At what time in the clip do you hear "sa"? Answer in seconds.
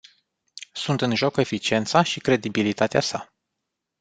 3.01-3.33